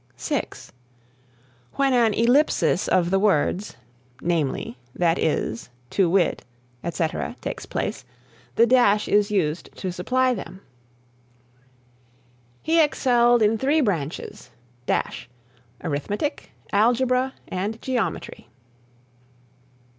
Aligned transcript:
(6) 0.17 0.71
When 1.73 1.93
an 1.93 2.15
ellipsis 2.15 2.87
of 2.87 3.11
the 3.11 3.19
words, 3.19 3.75
namely, 4.19 4.79
that 4.95 5.19
is, 5.19 5.69
to 5.91 6.09
wit, 6.09 6.43
etc., 6.83 7.35
takes 7.39 7.67
place, 7.67 8.03
the 8.55 8.65
dash 8.65 9.07
is 9.07 9.29
used 9.29 9.69
to 9.77 9.91
supply 9.91 10.33
them: 10.33 10.61
"He 12.63 12.81
excelled 12.81 13.43
in 13.43 13.59
three 13.59 13.79
branches 13.81 14.49
arithmetic, 15.83 16.49
algebra, 16.73 17.35
and 17.47 17.79
geometry." 17.79 18.49